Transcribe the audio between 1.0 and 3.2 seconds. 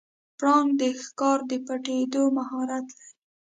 ښکار د پټیدو مهارت لري.